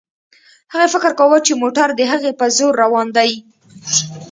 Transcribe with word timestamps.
هغې 0.73 0.87
فکر 0.93 1.11
کاوه 1.19 1.37
چې 1.45 1.59
موټر 1.61 1.87
د 1.95 2.01
هغې 2.11 2.31
په 2.39 2.45
زور 2.57 2.73
روان 2.83 3.07
دی. 3.17 3.31